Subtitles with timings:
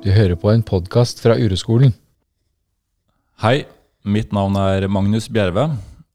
[0.00, 1.90] Du hører på en podkast fra Ureskolen.
[3.42, 3.66] Hei,
[4.08, 5.66] mitt navn er Magnus Bjerve,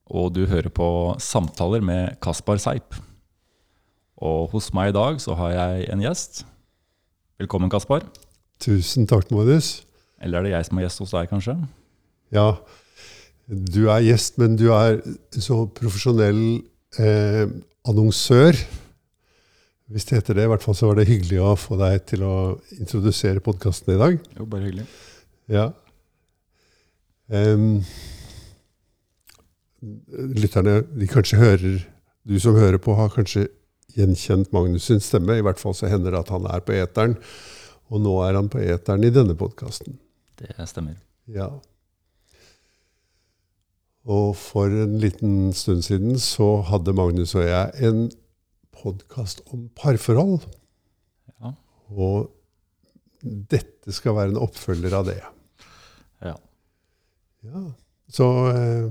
[0.09, 0.87] og du hører på
[1.21, 2.97] Samtaler med Kaspar Seip.
[4.17, 6.41] Og hos meg i dag så har jeg en gjest.
[7.37, 8.01] Velkommen, Kaspar.
[8.57, 9.83] Tusen takk, Magnus.
[10.17, 11.55] Eller er det jeg som er gjest hos deg, kanskje?
[12.33, 12.47] Ja,
[13.45, 14.97] du er gjest, men du er
[15.29, 16.41] så profesjonell
[16.97, 17.45] eh,
[17.85, 18.57] annonsør.
[19.85, 20.45] Hvis det heter det.
[20.47, 22.35] I hvert fall så var det hyggelig å få deg til å
[22.79, 24.15] introdusere podkasten i dag.
[24.37, 24.85] Jo, bare hyggelig.
[25.51, 25.67] Ja.
[27.29, 27.83] Um,
[30.41, 31.77] lytterne de kanskje hører
[32.25, 33.47] Du som hører på, har kanskje
[33.93, 35.37] gjenkjent Magnus sin stemme.
[35.37, 37.13] I hvert fall så hender det at han er på eteren.
[37.93, 39.99] Og nå er han på eteren i denne podkasten.
[40.41, 40.97] Det stemmer.
[41.29, 41.51] Ja.
[44.09, 48.07] Og for en liten stund siden så hadde Magnus og jeg en
[48.81, 50.45] podkast om parforhold.
[51.41, 51.53] Ja.
[51.95, 52.31] Og
[53.25, 55.19] dette skal være en oppfølger av det.
[56.25, 56.35] Ja.
[57.45, 57.65] Ja.
[58.11, 58.87] Så eh,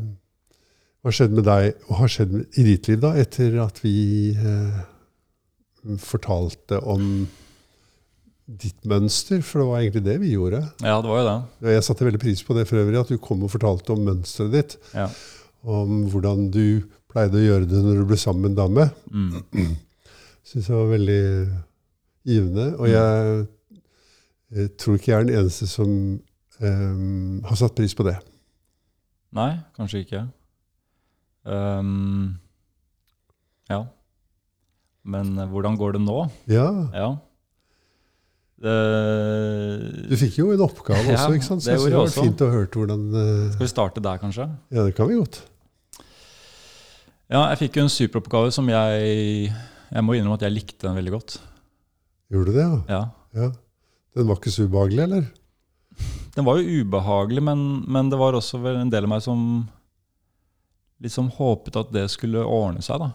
[1.05, 4.83] hva skjedde med deg, og har skjedd i ditt liv da, etter at vi eh,
[6.01, 7.27] fortalte om
[8.45, 9.43] ditt mønster?
[9.45, 10.63] For det var egentlig det vi gjorde.
[10.81, 11.75] ja, det var jo det.
[11.77, 14.55] Jeg satte veldig pris på det for øvrig, at du kom og fortalte om mønsteret
[14.55, 14.77] ditt.
[14.97, 15.09] Ja.
[15.65, 16.67] Om hvordan du
[17.15, 18.89] pleide å gjøre det når du ble sammen med en dame.
[19.15, 19.75] Mm.
[20.49, 21.25] Syns jeg var veldig
[22.29, 22.69] givende.
[22.79, 23.45] Og jeg,
[24.55, 25.91] jeg, tror ikke jeg er den eneste som
[26.61, 28.17] um, har satt pris på det.
[29.35, 30.25] Nei, kanskje ikke.
[31.45, 32.35] Um,
[33.71, 33.85] ja.
[35.05, 36.19] Men hvordan går det nå?
[36.51, 36.69] Ja.
[36.95, 37.09] Ja.
[38.65, 41.65] Uh, Du fikk jo en oppgave Ja, også, ikke sant?
[41.67, 44.47] Så det det var fint å høre hvordan uh, Skal vi starte der, kanskje?
[44.73, 45.43] Ja, det kan vi godt.
[47.35, 50.99] Ja, jeg fikk jo en superoppgave som jeg Jeg må innrømme at jeg likte den
[50.99, 51.39] veldig godt.
[52.31, 52.77] Gjorde du det, ja?
[52.89, 53.01] Ja.
[53.41, 53.49] ja?
[54.15, 55.25] Den var ikke så ubehagelig, eller?
[56.35, 59.41] Den var jo ubehagelig, men, men det var også vel en del av meg som
[61.05, 63.03] liksom håpet at det skulle ordne seg.
[63.03, 63.11] da.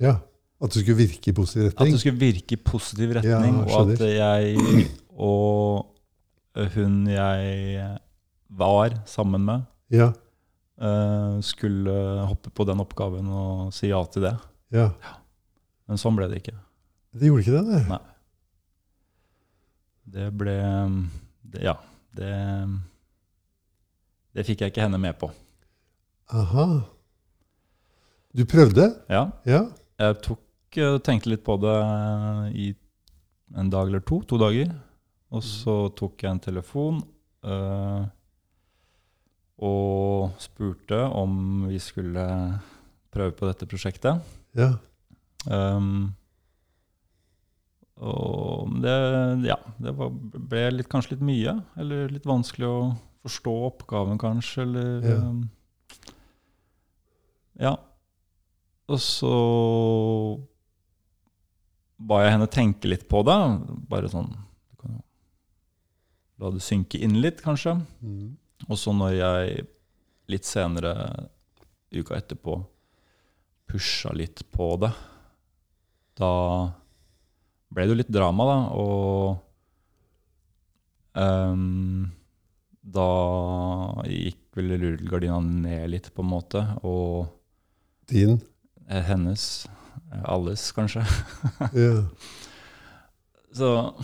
[0.00, 0.14] Ja.
[0.60, 1.88] At det skulle virke i positiv retning?
[1.88, 7.88] At det skulle virke i positiv Ja, retning, og at jeg og hun jeg
[8.50, 10.12] var sammen med, Ja.
[10.80, 11.94] Eh, skulle
[12.30, 14.36] hoppe på den oppgaven og si ja til det.
[14.74, 14.90] ja.
[15.90, 16.54] Men sånn ble det ikke.
[17.18, 17.78] Det gjorde ikke det, det?
[17.90, 17.98] Nei.
[20.10, 20.54] Det ble
[21.42, 21.74] det, Ja.
[22.14, 22.30] Det,
[24.34, 25.28] det fikk jeg ikke henne med på.
[26.34, 26.66] Aha.
[28.34, 28.86] Du prøvde?
[29.10, 29.24] Ja.
[29.46, 29.64] Ja.
[29.98, 30.42] Jeg tok,
[30.78, 31.74] eh, tenkte litt på det
[32.54, 32.68] i
[33.58, 34.20] en dag eller to.
[34.30, 34.70] To dager.
[35.34, 37.02] Og så tok jeg en telefon
[37.46, 38.06] eh,
[39.60, 42.24] og spurte om vi skulle
[43.12, 44.22] prøve på dette prosjektet.
[44.56, 44.70] Ja.
[45.50, 46.14] Um,
[48.00, 48.94] og det,
[49.44, 51.54] ja, det var, ble litt, kanskje litt mye.
[51.80, 52.78] Eller litt vanskelig å
[53.26, 54.64] forstå oppgaven, kanskje.
[54.64, 55.16] Eller Ja.
[55.28, 55.42] um,
[57.60, 57.74] ja.
[58.90, 59.34] Og så
[62.00, 63.36] ba jeg henne tenke litt på det.
[63.90, 64.32] Bare sånn
[66.40, 67.74] La det synke inn litt, kanskje.
[68.00, 68.30] Mm.
[68.68, 69.66] Og så når jeg
[70.30, 70.92] litt senere,
[71.90, 72.58] uka etterpå,
[73.70, 74.90] pusha litt på det,
[76.20, 76.32] da
[77.70, 78.58] ble det jo litt drama, da.
[78.76, 79.36] Og
[81.16, 82.10] um,
[82.80, 83.08] da
[84.10, 86.64] gikk vel rullegardina ned litt, på en måte.
[86.86, 87.30] Og
[88.10, 88.40] Din?
[88.88, 89.66] eh, hennes,
[90.12, 91.04] eh, alles kanskje.
[91.74, 92.04] yeah.
[93.54, 93.94] Så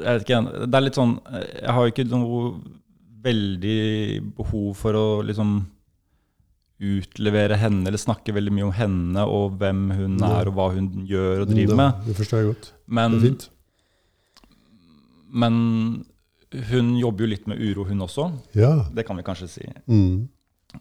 [0.00, 0.40] Jeg vet ikke.
[0.64, 2.40] Det er litt sånn Jeg har ikke noe
[3.24, 5.56] veldig behov for å liksom
[6.84, 10.32] utlevere henne eller snakke veldig mye om henne og hvem hun ja.
[10.40, 12.02] er og hva hun gjør og driver med.
[12.08, 12.70] Det forstår jeg godt.
[12.86, 13.46] Men, Det er fint.
[15.44, 15.54] men
[16.70, 18.28] hun jobber jo litt med uro, hun også.
[18.54, 18.86] Ja.
[18.94, 19.64] Det kan vi kanskje si.
[19.90, 20.28] Mm.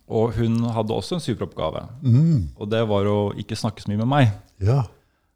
[0.09, 1.85] Og hun hadde også en superoppgave.
[2.01, 2.53] Mm.
[2.57, 4.35] Og det var å ikke snakke så mye med meg.
[4.61, 4.83] Ja.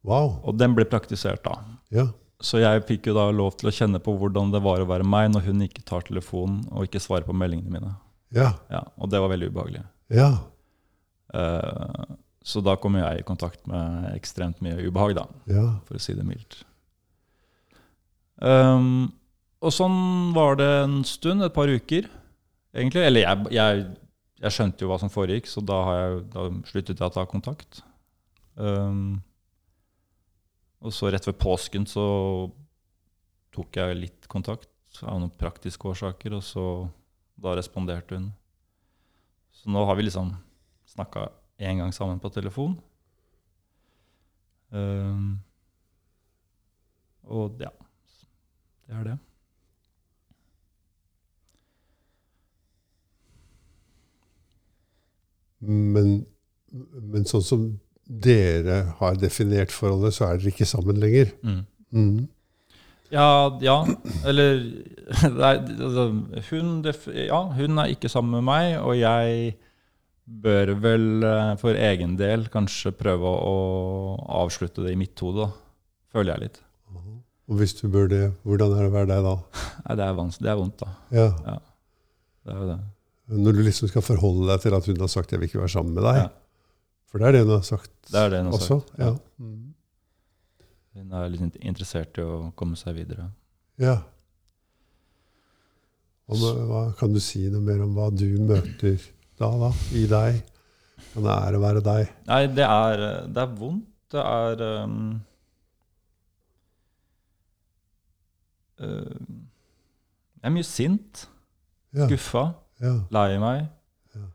[0.07, 0.37] Wow.
[0.47, 1.57] Og den ble praktisert da.
[1.93, 2.09] Ja.
[2.43, 5.07] Så jeg fikk jo da lov til å kjenne på hvordan det var å være
[5.07, 7.95] meg når hun ikke tar telefonen og ikke svarer på meldingene mine.
[8.35, 8.51] Ja.
[8.69, 9.81] Ja, og det var veldig ubehagelig.
[10.13, 10.29] Ja.
[11.33, 15.65] Uh, så da kom jeg i kontakt med ekstremt mye ubehag, da, Ja.
[15.87, 16.61] for å si det mildt.
[18.37, 19.09] Um,
[19.65, 19.97] og sånn
[20.37, 22.05] var det en stund, et par uker,
[22.75, 23.03] egentlig.
[23.09, 23.85] Eller jeg, jeg,
[24.45, 27.25] jeg skjønte jo hva som foregikk, så da, har jeg, da sluttet jeg å ta
[27.29, 27.81] kontakt.
[28.55, 29.17] Um,
[30.81, 32.05] og så rett ved påsken så
[33.55, 34.69] tok jeg litt kontakt
[35.03, 36.65] av noen praktiske årsaker, og så
[37.37, 38.29] da responderte hun.
[39.53, 40.35] Så nå har vi liksom
[40.89, 42.77] snakka én gang sammen på telefon.
[44.69, 45.39] Um,
[47.27, 47.69] Og ja,
[48.87, 49.17] det er det.
[55.59, 56.25] Men,
[57.11, 57.65] men sånn som
[58.07, 61.31] dere har definert forholdet, så er dere ikke sammen lenger.
[61.43, 61.61] Mm.
[61.91, 62.27] Mm.
[63.11, 63.29] Ja,
[63.63, 63.77] ja,
[64.27, 64.57] eller
[65.41, 66.09] nei, altså,
[66.49, 66.71] hun,
[67.15, 69.55] ja, hun er ikke sammen med meg, og jeg
[70.27, 73.55] bør vel eh, for egen del kanskje prøve å
[74.41, 75.47] avslutte det i mitt hode.
[76.11, 76.63] Føler jeg litt.
[77.47, 79.35] Og hvis du bør det, hvordan er det å være deg da?
[79.85, 80.89] Nei, det er, det er vondt, da.
[81.15, 81.27] Ja.
[82.43, 82.77] Det er jo det.
[83.37, 85.75] Når du liksom skal forholde deg til at hun har sagt 'jeg vil ikke være
[85.75, 86.27] sammen med deg'.
[87.07, 88.79] For det er det hun har sagt Det er det hun har også.
[88.81, 89.05] sagt, Ja.
[89.05, 89.17] ja.
[89.39, 89.73] Mm.
[90.97, 93.29] Hun er litt interessert i å komme seg videre.
[93.79, 93.97] ja.
[96.27, 96.35] Og
[96.67, 98.97] hva, Kan du si noe mer om hva du møter
[99.39, 100.41] da, da, i deg?
[101.13, 102.09] Kan det å være deg?
[102.27, 103.85] Nei, det er, det er vondt.
[104.11, 105.21] Det er um,
[108.81, 109.15] uh,
[110.37, 111.27] Jeg er mye sint,
[111.95, 112.07] Ja.
[112.07, 112.43] skuffa,
[112.81, 112.93] Ja.
[113.11, 113.69] lei meg.
[114.15, 114.25] Ja.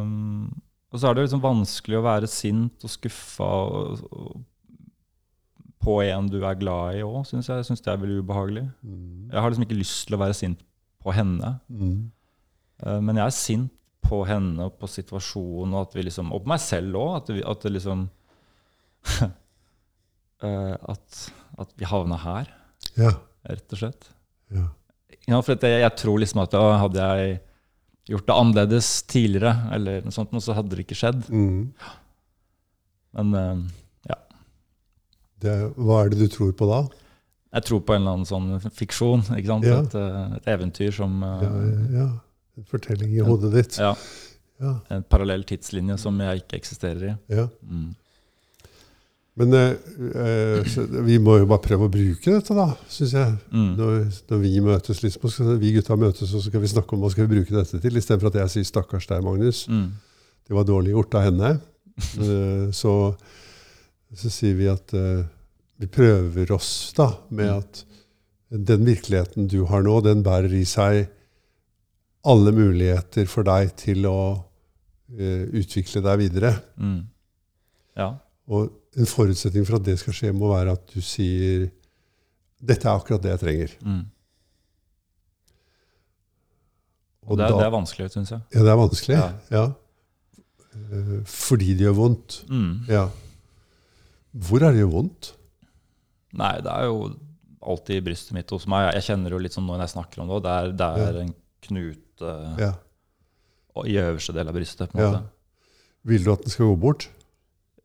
[0.00, 0.60] Um,
[0.92, 4.40] og så er det liksom vanskelig å være sint og skuffa og, og,
[5.82, 7.58] på en du er glad i òg, syns jeg.
[7.58, 8.66] Jeg syns det er veldig ubehagelig.
[8.86, 9.30] Mm.
[9.32, 10.60] Jeg har liksom ikke lyst til å være sint
[11.02, 11.56] på henne.
[11.66, 11.96] Mm.
[12.84, 13.72] Uh, men jeg er sint
[14.06, 17.16] på henne og på situasjonen, og, at vi liksom, og på meg selv òg.
[17.18, 18.04] At, at det liksom
[20.44, 21.24] uh, at,
[21.64, 22.52] at vi havna her,
[22.98, 23.16] Ja.
[23.48, 24.12] rett og slett.
[24.54, 24.68] ja.
[25.28, 27.36] Ja, for jeg, jeg tror liksom at å, hadde jeg
[28.10, 31.22] gjort det annerledes tidligere, eller noe sånt, så hadde det ikke skjedd.
[31.30, 31.70] Mm.
[33.18, 34.16] Men uh,
[35.42, 36.84] Det, hva er det du tror på da?
[37.52, 39.24] jeg tror på en eller annen sånn fiksjon.
[39.36, 39.66] ikke sant?
[39.68, 39.80] Ja.
[39.82, 41.50] Et, uh, et eventyr som uh, Ja,
[41.98, 42.10] ja.
[42.56, 43.78] En fortelling i hodet ditt.
[43.80, 43.94] ja,
[44.62, 44.76] Ja.
[44.94, 47.16] En parallell tidslinje som jeg ikke eksisterer i.
[47.34, 47.48] ja.
[47.62, 47.90] Mm.
[49.40, 49.74] Men eh,
[50.12, 50.72] eh,
[51.06, 53.36] vi må jo bare prøve å bruke dette, da, syns jeg.
[53.48, 53.70] Mm.
[53.78, 53.94] Når,
[54.28, 57.10] når vi møtes, liksom, skal vi gutta møtes, og så skal vi snakke om hva
[57.14, 59.62] skal vi bruke dette til, istedenfor at jeg sier 'stakkars deg, Magnus'.
[59.72, 59.86] Mm.
[60.48, 61.52] Det var dårlig gjort av henne.
[61.92, 62.92] Eh, så,
[64.16, 65.24] så sier vi at eh,
[65.78, 67.58] vi prøver oss da med Mm.
[67.58, 67.84] at
[68.68, 71.08] den virkeligheten du har nå, den bærer i seg
[72.24, 74.44] alle muligheter for deg til å
[75.18, 76.52] eh, utvikle deg videre.
[76.76, 77.08] Mm.
[77.96, 78.08] Ja.
[78.48, 81.70] Og en forutsetning for at det skal skje, må være at du sier
[82.62, 83.70] dette er akkurat det jeg trenger.
[83.82, 84.02] Mm.
[87.30, 88.42] Og det, er, da- det er vanskelig, syns jeg.
[88.54, 89.16] Ja, det er vanskelig.
[89.18, 89.28] Ja.
[89.54, 89.64] Ja.
[90.72, 92.40] Eh, Fordi det gjør vondt.
[92.50, 92.72] Mm.
[92.90, 93.04] Ja.
[94.32, 95.32] Hvor er det gjør vondt?
[96.40, 96.96] Nei, det er jo
[97.62, 98.88] alltid i brystet mitt hos meg.
[98.96, 101.34] Jeg kjenner jo litt sånn når jeg snakker om det, det er, det er en
[101.62, 102.72] knute Ja.
[103.86, 104.90] i øverste del av brystet.
[104.90, 105.10] på en Ja.
[105.12, 105.30] måte.
[106.10, 107.08] Vil du at den skal gå bort?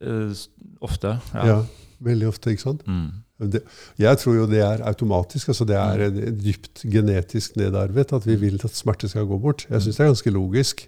[0.02, 0.48] S-
[0.82, 1.16] ofte.
[1.34, 1.46] Ja.
[1.48, 1.58] Ja.
[2.04, 2.84] Veldig ofte, ikke sant?
[2.86, 3.08] Mm.
[3.54, 3.62] Det,
[4.02, 5.50] jeg tror jo det er automatisk.
[5.50, 9.66] altså Det er en- dypt genetisk nedarvet at vi vil at smerte skal gå bort.
[9.70, 10.88] Jeg syns det er ganske logisk.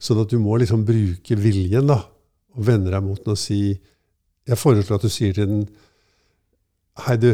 [0.00, 2.02] Sånn at du må liksom bruke viljen da,
[2.56, 3.78] og vende deg mot den og si
[4.46, 5.68] Jeg foreslår at du sier til den
[7.06, 7.30] Hei, du.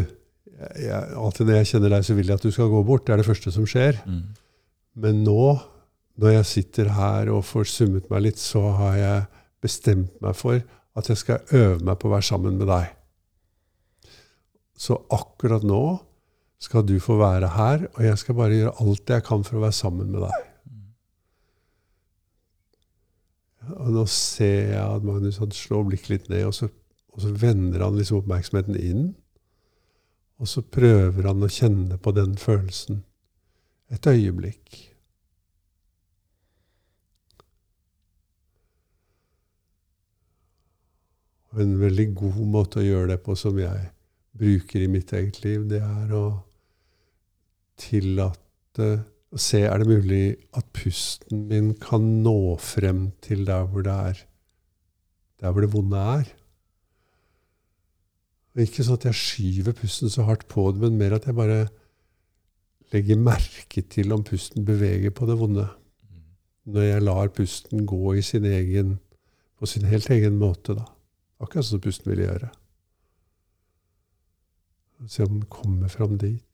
[0.78, 3.06] Jeg, alltid når jeg kjenner deg, så vil jeg at du skal gå bort.
[3.06, 3.98] Det er det første som skjer.
[4.06, 4.22] Mm.
[4.96, 5.58] Men nå,
[6.20, 9.26] når jeg sitter her og får summet meg litt, så har jeg
[9.65, 10.60] bestemt meg for
[11.00, 12.92] at jeg skal øve meg på å være sammen med deg.
[14.80, 15.82] Så akkurat nå
[16.60, 19.64] skal du få være her, og jeg skal bare gjøre alt jeg kan for å
[19.64, 20.46] være sammen med deg.
[23.76, 26.70] Og nå ser jeg at Magnus han slår blikket litt ned, og så,
[27.14, 29.10] og så vender han liksom oppmerksomheten inn.
[30.40, 33.02] Og så prøver han å kjenne på den følelsen
[33.92, 34.90] et øyeblikk.
[41.50, 43.90] Og en veldig god måte å gjøre det på, som jeg
[44.38, 46.24] bruker i mitt eget liv, det er å
[47.80, 48.90] tillate
[49.30, 50.24] å se er det mulig
[50.58, 54.26] at pusten min kan nå frem til der hvor det er
[55.40, 56.30] der hvor det vonde er.
[58.54, 61.38] Og ikke sånn at jeg skyver pusten så hardt på det, men mer at jeg
[61.38, 61.62] bare
[62.92, 65.69] legger merke til om pusten beveger på det vonde.
[66.70, 68.98] Når jeg lar pusten gå i sin egen,
[69.56, 70.84] på sin helt egen måte, da.
[71.41, 72.51] Akkurat som pusten vil gjøre.
[75.09, 76.44] Se om den kommer fram dit.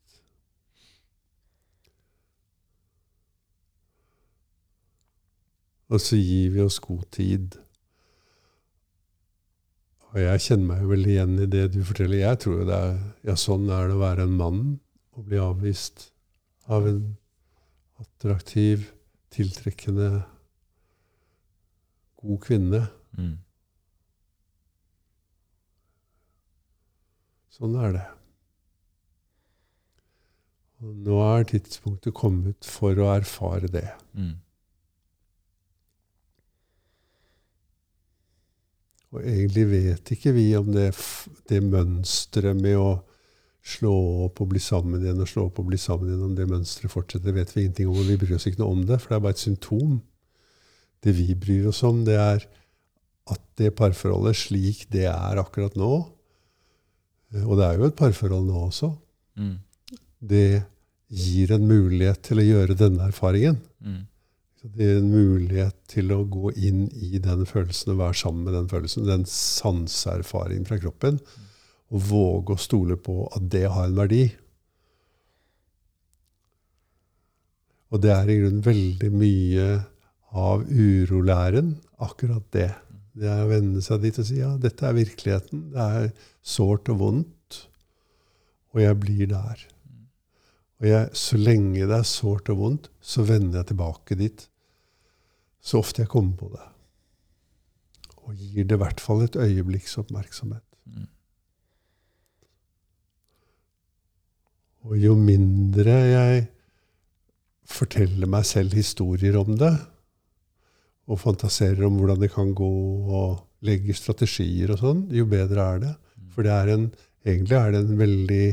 [5.87, 7.55] Og så gir vi oss god tid.
[10.11, 12.23] Og jeg kjenner meg veldig igjen i det du forteller.
[12.23, 14.61] Jeg tror jo det er Ja, sånn er det å være en mann
[15.17, 16.11] og bli avvist
[16.71, 17.17] av en
[17.99, 18.91] attraktiv,
[19.33, 20.23] tiltrekkende,
[22.21, 22.81] god kvinne.
[23.17, 23.37] Mm.
[27.57, 28.05] Sånn er det.
[30.85, 33.87] Og nå er tidspunktet kommet for å erfare det.
[34.13, 34.35] Mm.
[39.15, 40.91] Og egentlig vet ikke vi om det,
[41.49, 42.91] det mønsteret med å
[43.67, 43.93] slå
[44.27, 46.93] opp og bli sammen igjen og slå opp og bli sammen igjen, om det mønsteret
[46.93, 47.97] fortsetter, vet vi ingenting om.
[47.97, 49.97] Og vi bryr oss ikke noe om det, for det er bare et symptom.
[51.03, 52.45] Det vi bryr oss om, det er
[53.33, 56.05] at det parforholdet slik det er akkurat nå,
[57.43, 58.93] og det er jo et parforhold nå også,
[59.37, 59.57] Mm.
[60.25, 60.63] det
[61.13, 63.59] gir en mulighet til å gjøre denne erfaringen.
[63.79, 64.07] Mm.
[64.63, 68.53] Det gir en mulighet til å gå inn i den følelsen og være sammen med
[68.57, 69.05] den følelsen.
[69.05, 71.19] Den sanseerfaringen fra kroppen.
[71.93, 74.25] Og våge å stole på at det har en verdi.
[77.91, 79.67] Og det er i grunnen veldig mye
[80.35, 82.71] av urolæren, akkurat det.
[83.17, 85.71] Det er å vende seg dit og si ja, dette er virkeligheten.
[85.73, 86.11] Det er
[86.45, 87.63] sårt og vondt.
[88.75, 89.63] Og jeg blir der.
[90.77, 94.45] Og jeg, så lenge det er sårt og vondt, så vender jeg tilbake dit
[95.67, 96.65] så ofte jeg kommer på det.
[98.27, 100.63] Og gir det i hvert fall et øyeblikks oppmerksomhet.
[104.87, 106.45] Og jo mindre jeg
[107.67, 109.73] forteller meg selv historier om det,
[111.07, 115.79] og fantaserer om hvordan det kan gå, og legger strategier og sånn, jo bedre er
[115.85, 115.93] det.
[116.35, 116.85] For det er en,
[117.25, 118.45] egentlig er det en veldig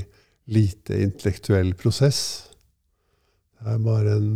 [0.55, 2.21] lite intellektuell prosess.
[3.59, 4.31] Det er bare en,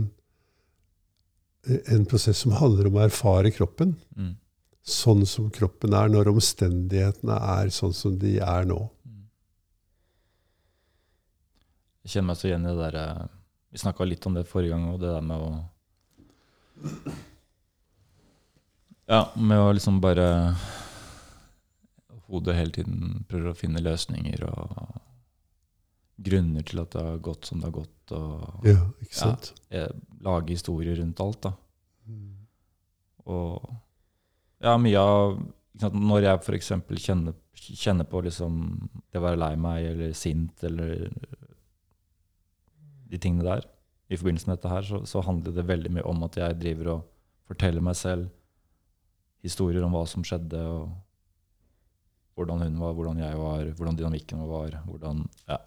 [1.95, 4.35] en prosess som handler om å erfare kroppen Mm.
[4.89, 8.79] sånn som kroppen er når omstendighetene er sånn som de er nå.
[12.05, 13.27] Jeg kjenner meg så igjen i det der eh,
[13.73, 15.51] Vi snakka litt om det forrige gang, og det der med å
[19.09, 20.29] Ja, med å liksom bare
[22.29, 24.99] Hodet hele tiden prøver å finne løsninger og
[26.29, 29.53] grunner til at det har gått som det har gått, og Ja, ikke sant?
[29.73, 29.87] Ja,
[30.25, 31.55] lage historier rundt alt, da.
[32.05, 32.35] Mm.
[33.33, 33.71] Og
[34.65, 35.39] ja, mye av
[35.95, 36.71] Når jeg f.eks.
[36.99, 38.55] Kjenner, kjenner på liksom
[39.13, 41.07] det å være lei meg eller sint eller
[43.09, 43.69] de tingene der,
[44.11, 46.91] i forbindelse med dette her, så, så handler det veldig mye om at jeg driver
[46.97, 47.07] og
[47.49, 48.27] forteller meg selv
[49.45, 50.89] historier om hva som skjedde, og
[52.39, 54.77] hvordan hun var, hvordan jeg var, hvordan dynamikken var.
[54.87, 55.59] hvordan, ja.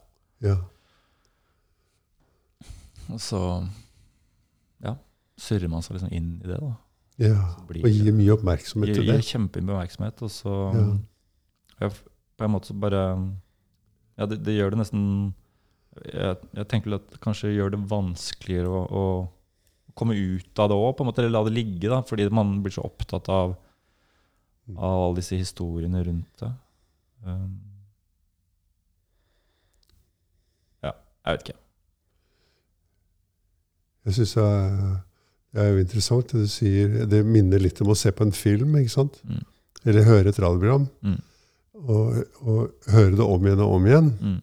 [0.42, 0.56] Ja.
[3.12, 3.40] Og så
[4.84, 4.96] ja,
[5.42, 6.60] surrer man seg liksom inn i det.
[6.62, 6.72] da.
[7.22, 7.36] ja.
[7.68, 9.28] Blir Og gir mye oppmerksomhet Gir, til gir det.
[9.28, 10.86] kjempemye oppmerksomhet, og så Ja.
[11.88, 11.92] jeg,
[12.38, 13.04] På en måte så bare
[14.18, 15.34] Ja, det, det gjør det nesten
[16.08, 19.04] jeg, jeg tenker at det kanskje gjør det vanskeligere å, å
[20.02, 23.30] komme ut av det òg, eller la det ligge, da, fordi man blir så opptatt
[23.32, 23.56] av,
[24.76, 26.52] av alle disse historiene rundt det.
[27.22, 27.60] Um,
[30.82, 31.60] ja, jeg vet ikke.
[34.02, 34.78] Jeg er,
[35.54, 36.94] det er jo interessant det du sier.
[37.10, 39.20] Det minner litt om å se på en film, ikke sant?
[39.28, 39.44] Mm.
[39.86, 40.88] Eller høre et radioprogram.
[41.06, 41.20] Mm.
[41.82, 44.10] Og, og høre det om igjen og om igjen.
[44.18, 44.40] Mm.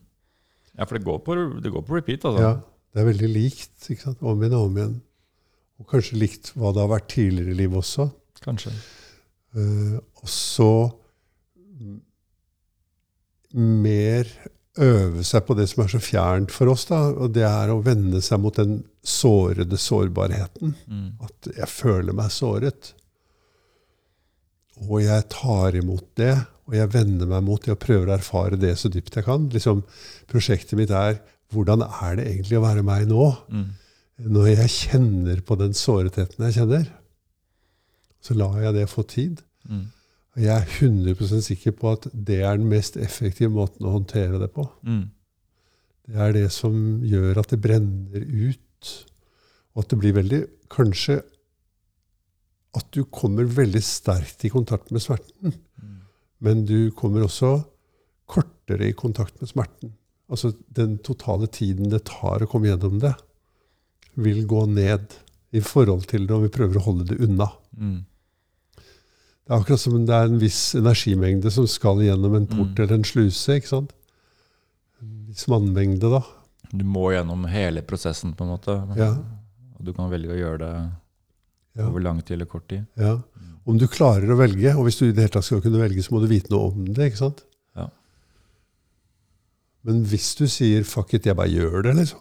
[0.78, 2.44] Ja, for det går på, det går på repeat, altså.
[2.44, 2.52] Ja,
[2.94, 3.74] det er veldig likt.
[3.90, 4.22] ikke sant?
[4.22, 4.96] Om igjen og om igjen.
[5.78, 8.08] Og kanskje likt hva det har vært tidligere i livet også.
[8.44, 8.72] Kanskje.
[9.56, 10.72] Uh, og så
[13.58, 14.28] mer
[14.78, 17.80] øve seg på det som er så fjernt for oss, da, og det er å
[17.82, 20.76] vende seg mot den sårede sårbarheten.
[20.86, 21.08] Mm.
[21.24, 22.92] At jeg føler meg såret.
[24.86, 26.34] Og jeg tar imot det,
[26.68, 29.48] og jeg vender meg mot det og prøver å erfare det så dypt jeg kan.
[29.54, 29.82] Liksom,
[30.30, 31.18] prosjektet mitt er
[31.54, 33.30] hvordan er det egentlig å være meg nå?
[33.48, 33.68] Mm.
[34.18, 36.88] Når jeg kjenner på den såretheten jeg kjenner,
[38.24, 39.42] så lar jeg det få tid.
[39.68, 39.84] Mm.
[40.34, 44.40] Og jeg er 100% sikker på at det er den mest effektive måten å håndtere
[44.42, 44.66] det på.
[44.82, 45.04] Mm.
[46.08, 46.74] Det er det som
[47.06, 48.92] gjør at det brenner ut,
[49.74, 51.14] og at det blir veldig Kanskje
[52.76, 55.94] at du kommer veldig sterkt i kontakt med smerten, Mm.
[56.44, 57.62] men du kommer også
[58.28, 59.94] kortere i kontakt med smerten.
[60.28, 63.14] Altså den totale tiden det tar å komme gjennom det,
[64.18, 65.14] vil gå ned
[65.56, 67.46] i forhold til det når vi prøver å holde det unna.
[67.78, 67.98] Mm.
[69.48, 72.82] Det er akkurat som det er en viss energimengde som skal gjennom en port Mm.
[72.84, 73.54] eller en sluse.
[73.56, 73.92] ikke sant?
[75.00, 76.20] En viss mannmengde, da.
[76.74, 78.74] Du må gjennom hele prosessen, på en måte.
[78.98, 79.14] Ja.
[79.78, 80.90] Og du kan velge å gjøre det
[81.78, 81.86] Ja.
[81.88, 82.84] over lang tid eller kort tid.
[82.96, 83.22] Ja.
[83.66, 86.02] Om du klarer å velge, og hvis du i det hele tatt skal kunne velge,
[86.02, 87.12] så må du vite noe om det.
[87.12, 87.42] ikke sant?
[87.76, 87.88] Ja.
[89.84, 92.18] Men hvis du sier 'fuck it, jeg bare gjør det', liksom,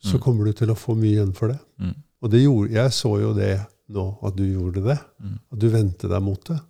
[0.00, 0.20] så Mm.
[0.24, 1.58] kommer du til å få mye igjen for det.
[1.78, 1.94] Mm.
[2.22, 4.98] Og det gjorde, jeg så jo det nå, at du gjorde det.
[5.20, 5.38] Mm.
[5.52, 6.60] At du vendte deg mot det.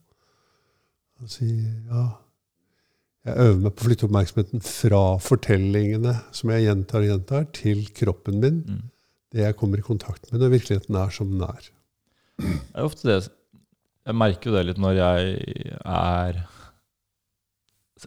[1.22, 2.08] Og sier ja,
[3.26, 7.82] Jeg øver meg på å flytte oppmerksomheten fra fortellingene som jeg gjentar og gjentar, til
[7.92, 8.62] kroppen min.
[8.64, 8.82] Mm.
[9.30, 11.68] Det jeg kommer i kontakt med når virkeligheten er som den er.
[12.40, 13.18] Det er ofte det
[14.06, 16.40] Jeg merker jo det litt når jeg er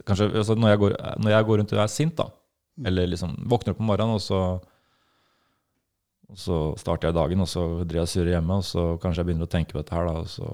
[0.04, 2.26] Kanskje altså når, jeg går, når jeg går rundt og er sint, da.
[2.84, 4.40] Eller liksom våkner opp om morgenen, og så,
[6.28, 9.20] og så starter jeg dagen, og så driver jeg og surrer hjemme, og så kanskje
[9.22, 10.48] jeg begynner å tenke på dette her, da, og så,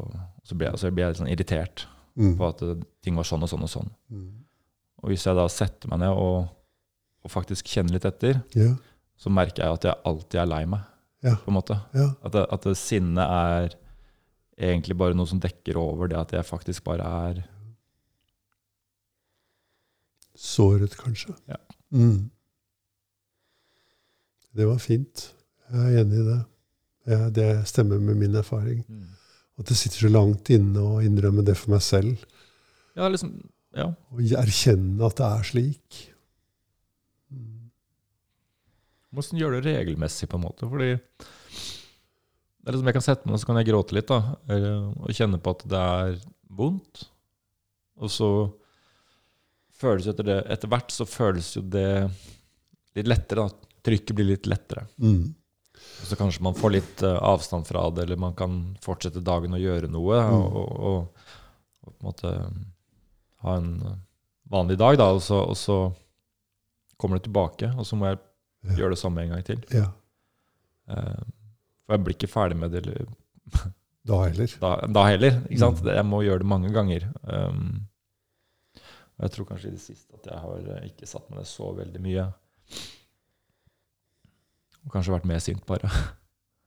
[0.45, 1.87] så blir jeg, så blir jeg litt sånn irritert
[2.19, 2.33] Mm.
[2.37, 2.59] på at
[3.07, 3.91] ting var sånn og sånn og sånn.
[4.11, 4.41] Mm.
[5.01, 6.49] Og hvis jeg da setter meg ned og,
[7.25, 8.73] og faktisk kjenner litt etter, Ja,
[9.17, 10.83] så merker jeg at jeg alltid er lei meg,
[11.23, 11.37] Ja.
[11.37, 11.77] på en måte.
[11.95, 12.09] ja.
[12.27, 13.77] At, at sinnet er
[14.59, 17.45] egentlig bare noe som dekker over det at jeg faktisk bare er
[20.35, 21.35] Såret, kanskje.
[21.49, 21.57] Ja.
[21.93, 22.31] Mm.
[24.57, 25.31] Det var fint.
[25.71, 26.39] Jeg er enig i det.
[27.11, 28.83] Ja, det stemmer med min erfaring.
[29.61, 32.23] At det sitter så langt inne å innrømme det for meg selv.
[32.99, 33.37] Ja, liksom
[33.77, 33.85] Ja.
[34.11, 35.99] Og erkjenne at det er slik.
[37.31, 37.71] Mm.
[39.15, 40.67] Hvordan gjør du det regelmessig, på en måte.
[40.71, 44.37] Fordi det er liksom jeg kan sette meg ned, så kan jeg gråte litt, da.
[44.51, 46.19] eh, Og kjenne på at det er
[46.51, 47.05] vondt.
[48.01, 48.31] Og så
[49.81, 51.87] føles jo etter det Etter hvert så føles jo det
[52.99, 53.69] litt lettere, da.
[53.87, 54.83] Trykket blir litt lettere.
[55.01, 55.31] Mm.
[55.81, 59.61] Så kanskje man får litt eh, avstand fra det, eller man kan fortsette dagen og
[59.63, 60.21] gjøre noe.
[60.27, 60.37] Mm.
[60.37, 61.27] Og, og,
[61.85, 62.33] og, på en måte
[63.45, 63.99] ha en eh,
[64.51, 65.11] vanlig dag, da.
[65.17, 65.77] Og så, og så
[67.01, 68.19] kommer det tilbake, og så må jeg
[68.61, 68.75] Ja.
[68.77, 69.61] gjøre det samme en gang til.
[69.73, 69.87] Ja.
[70.91, 71.23] Uh,
[71.87, 73.07] for jeg blir ikke ferdig med det eller,
[74.11, 74.53] Da heller.
[74.61, 75.39] da, da heller.
[75.49, 75.81] ikke sant?
[75.81, 75.89] Mm.
[75.97, 77.07] Jeg må gjøre det mange ganger.
[77.25, 77.87] Um,
[79.21, 81.71] jeg tror kanskje i det siste at jeg har eh, ikke satt meg ned så
[81.77, 82.27] veldig mye.
[84.87, 85.91] Og kanskje vært mer sint, bare.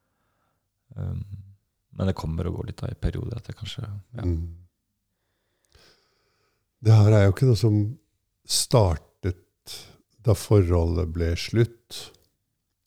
[0.98, 1.24] um,
[1.94, 4.26] men det kommer og går litt da, i perioder at jeg kanskje ja.
[4.26, 4.60] Mm.
[6.84, 7.76] Det her er jo ikke noe som
[8.50, 9.76] startet
[10.24, 12.00] da forholdet ble slutt.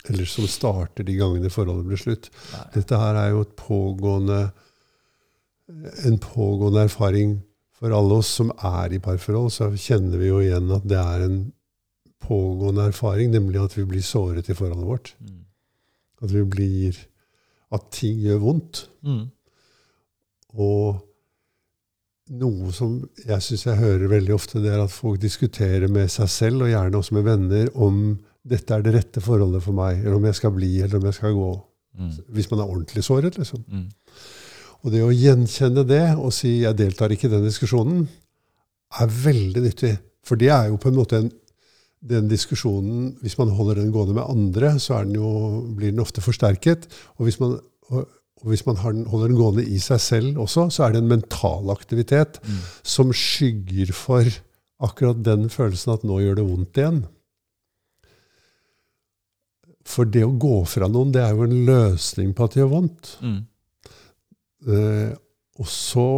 [0.07, 2.29] Eller som starter de gangene forholdet ble slutt.
[2.53, 2.67] Nei.
[2.77, 4.41] Dette her er jo pågående,
[6.07, 7.39] en pågående erfaring
[7.77, 9.51] for alle oss som er i parforhold.
[9.55, 11.41] Så kjenner vi jo igjen at det er en
[12.23, 15.15] pågående erfaring, nemlig at vi blir såret i forholdet vårt.
[15.21, 15.45] Mm.
[16.23, 17.05] At vi blir
[17.75, 18.85] At ting gjør vondt.
[19.03, 19.25] Mm.
[20.55, 21.01] Og
[22.31, 22.93] noe som
[23.27, 26.71] jeg syns jeg hører veldig ofte, det er at folk diskuterer med seg selv, og
[26.71, 30.39] gjerne også med venner, om dette er det rette forholdet for meg, eller om jeg
[30.39, 31.51] skal bli, eller om jeg skal gå.
[31.99, 32.13] Mm.
[32.37, 33.65] Hvis man er ordentlig såret, liksom.
[33.67, 33.89] Mm.
[34.85, 38.07] Og det å gjenkjenne det og si 'jeg deltar ikke i den diskusjonen',
[39.01, 39.99] er veldig nyttig.
[40.23, 41.31] For det er jo på en måte en,
[42.09, 45.31] den diskusjonen Hvis man holder den gående med andre, så er den jo,
[45.77, 46.87] blir den ofte forsterket.
[47.19, 47.59] Og hvis man,
[47.91, 48.07] og,
[48.43, 51.03] og hvis man har den, holder den gående i seg selv også, så er det
[51.03, 52.61] en mental aktivitet Mm.
[52.83, 54.25] som skygger for
[54.81, 57.05] akkurat den følelsen at nå gjør det vondt igjen.
[59.87, 62.73] For det å gå fra noen, det er jo en løsning på at det gjør
[62.73, 63.13] vondt.
[63.23, 63.39] Mm.
[64.67, 65.13] Eh,
[65.63, 66.09] og så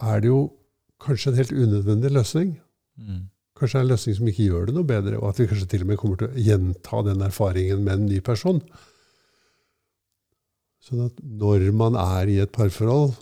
[0.00, 0.40] er det jo
[1.04, 2.54] kanskje en helt unødvendig løsning.
[2.98, 3.26] Mm.
[3.58, 5.70] Kanskje det er en løsning som ikke gjør det noe bedre, og at vi kanskje
[5.72, 8.60] til og med kommer til å gjenta den erfaringen med en ny person.
[10.88, 13.16] Sånn at når man er i et parforhold,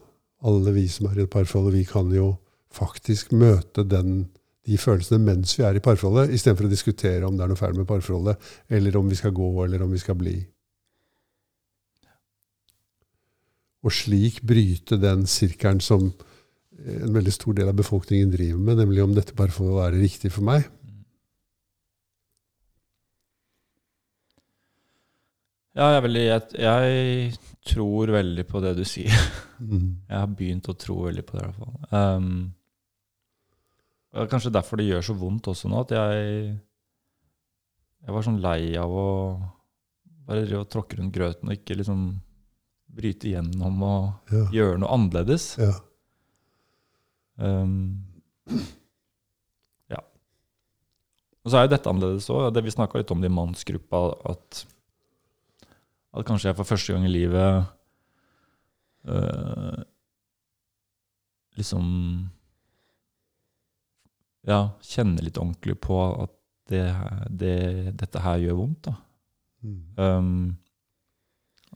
[0.47, 2.35] alle vi som er i et parforhold, vi kan jo
[2.77, 4.27] faktisk møte den,
[4.69, 7.79] de følelsene mens vi er i parforholdet, istedenfor å diskutere om det er noe feil
[7.79, 10.37] med parforholdet, eller om vi skal gå, eller om vi skal bli.
[13.87, 16.11] Og slik bryte den sirkelen som
[16.85, 20.31] en veldig stor del av befolkningen driver med, nemlig om dette bare får være riktig
[20.35, 20.67] for meg.
[25.77, 27.35] Ja, jeg, veldig, jeg, jeg
[27.69, 29.13] tror veldig på det du sier.
[29.57, 29.89] Mm.
[30.09, 31.77] Jeg har begynt å tro veldig på det, i hvert fall.
[31.93, 32.55] Um,
[34.33, 36.15] kanskje derfor det gjør så vondt også nå, at jeg
[38.07, 39.05] Jeg var sånn lei av å
[40.29, 42.01] bare tråkke rundt grøten og ikke liksom
[42.97, 44.45] bryte igjennom og Ja.
[44.55, 45.45] gjøre noe annerledes.
[45.59, 45.73] ja.
[47.37, 48.05] Um,
[49.93, 50.01] ja.
[51.45, 52.49] Og så er jo dette annerledes òg.
[52.55, 54.63] Det vi snakka litt om det i mannsgruppa, at,
[56.17, 57.69] at kanskje jeg for første gang i livet
[59.11, 59.85] uh,
[61.57, 61.87] liksom
[64.47, 66.33] Ja, kjenner litt ordentlig på at
[66.71, 66.85] det,
[67.31, 67.57] det,
[67.99, 68.87] dette her gjør vondt.
[68.87, 68.95] da.
[69.67, 69.81] Mm.
[69.99, 70.57] Um,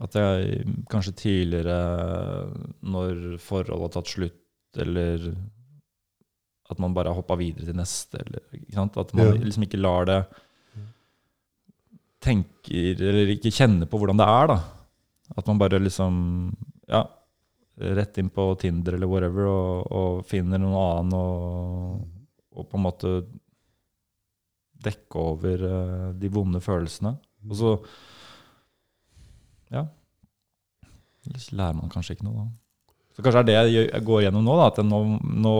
[0.00, 1.76] at jeg kanskje tidligere,
[2.80, 4.38] når forholdet har tatt slutt,
[4.78, 5.30] eller
[6.70, 8.44] at man bare har hoppa videre til neste, eller?
[9.00, 9.32] At man Ja.
[9.42, 10.20] liksom ikke lar det
[12.20, 14.58] tenker, eller ikke kjenner på hvordan det er, da.
[15.36, 16.54] At man bare liksom
[16.90, 17.04] Ja,
[17.78, 22.00] rett inn på Tinder eller whatever, og, og finner noen annen og,
[22.52, 23.12] og, på en måte
[24.82, 27.14] dekke over eh, de vonde følelsene.
[27.48, 27.74] Og så
[29.70, 29.86] Ja.
[31.26, 32.48] Ellers lærer man kanskje ikke noe da.
[33.20, 34.70] Så kanskje er det jeg går gjennom nå, da.
[34.72, 35.00] At nå,
[35.44, 35.54] nå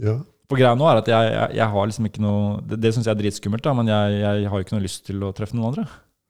[0.00, 0.16] Ja.
[0.46, 3.08] For greia nå er at jeg, jeg, jeg har liksom ikke noe Det, det syns
[3.08, 5.58] jeg er dritskummelt, da, men jeg, jeg har jo ikke noe lyst til å treffe
[5.58, 5.84] noen andre.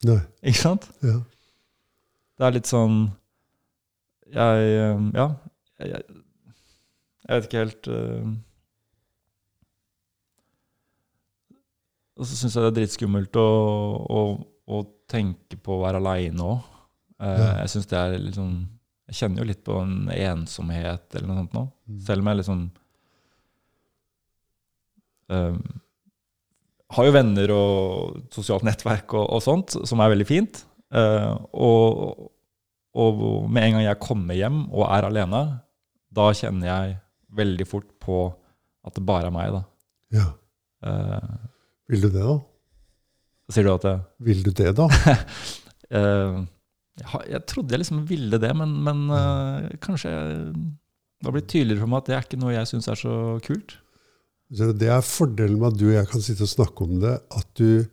[0.09, 0.19] Nei.
[0.51, 0.89] Ikke sant?
[1.05, 1.21] Ja.
[2.37, 2.99] Det er litt sånn
[4.35, 5.29] Jeg eh, Ja.
[5.87, 6.03] Jeg,
[7.29, 8.29] vet ikke helt eh.
[12.17, 13.49] Og så syns jeg det er dritskummelt å,
[14.09, 14.21] å,
[14.73, 14.79] å
[15.13, 16.73] tenke på å være aleine òg.
[17.21, 17.51] Ja.
[17.61, 18.55] Jeg synes det er liksom
[19.07, 21.65] Jeg kjenner jo litt på en ensomhet eller noe sånt nå.
[21.87, 21.99] Mm.
[22.09, 22.63] Selv om jeg liksom
[25.31, 25.61] um,
[26.97, 30.65] Har jo venner og sosialt nettverk og, og sånt, som er veldig fint.
[30.95, 32.27] Uh, og,
[32.99, 35.45] og med en gang jeg kommer hjem og er alene,
[36.15, 36.99] da kjenner jeg
[37.37, 38.27] veldig fort på
[38.87, 39.65] at det bare er meg, da.
[40.15, 40.27] ja.
[40.87, 41.49] Uh,
[41.91, 42.37] Vil du det, da?
[43.51, 44.87] sier du at jeg, Vil du det, da?
[45.99, 46.39] eh,
[47.05, 50.13] jeg, trodde jeg liksom ville det, men, men uh, kanskje
[51.17, 53.15] det har blitt tydeligere for meg at det er ikke noe jeg syns er så
[53.45, 53.77] kult.
[54.47, 57.49] Det er fordelen med at du og jeg kan sitte og snakke om det, at,
[57.59, 57.87] du,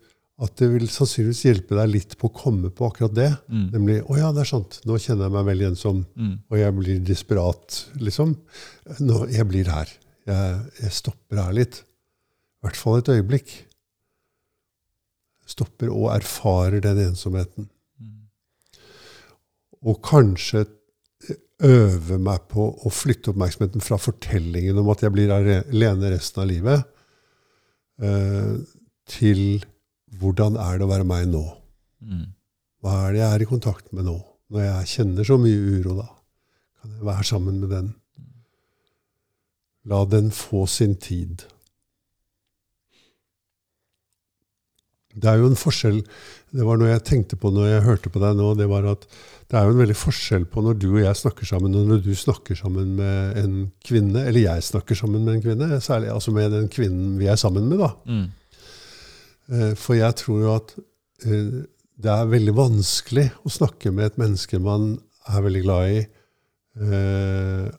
[0.44, 3.30] at det vil sannsynligvis hjelpe deg litt på å komme på akkurat det.
[3.48, 3.66] Mm.
[3.74, 4.80] Nemlig 'Å ja, det er sant.
[4.86, 6.36] Nå kjenner jeg meg veldig ensom.' Mm.
[6.52, 8.36] Og jeg blir desperat, liksom.
[9.02, 9.90] Nå, jeg blir her.
[10.30, 11.82] Jeg, jeg stopper her litt.
[11.82, 13.56] I hvert fall et øyeblikk.
[15.50, 17.72] Stopper og erfarer den ensomheten.
[19.84, 20.66] Og kanskje
[21.64, 26.50] øve meg på å flytte oppmerksomheten fra fortellingen om at jeg blir alene resten av
[26.50, 26.84] livet,
[28.04, 28.56] eh,
[29.10, 29.64] til
[30.20, 31.44] hvordan er det å være meg nå?
[32.04, 32.28] Mm.
[32.84, 34.18] Hva er det jeg er i kontakt med nå?
[34.54, 36.10] Når jeg kjenner så mye uro, da.
[36.82, 37.94] Kan jeg være sammen med den?
[39.90, 41.46] La den få sin tid.
[45.14, 46.00] Det er jo en forskjell
[46.54, 48.54] Det var noe jeg tenkte på når jeg hørte på deg nå.
[48.58, 49.08] Det var at
[49.54, 52.00] det er jo en veldig forskjell på når du og jeg snakker sammen, og når
[52.02, 53.52] du snakker sammen med en
[53.86, 57.38] kvinne, eller jeg snakker sammen med en kvinne, særlig altså med den kvinnen vi er
[57.38, 57.84] sammen med.
[57.84, 57.92] da.
[58.10, 58.24] Mm.
[59.54, 60.74] Eh, For jeg tror jo at
[61.28, 61.62] eh,
[62.02, 64.96] det er veldig vanskelig å snakke med et menneske man
[65.30, 66.04] er veldig glad i,
[66.90, 67.70] eh,